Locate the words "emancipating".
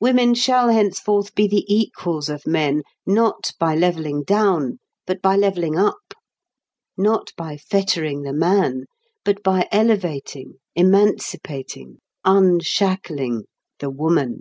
10.74-11.98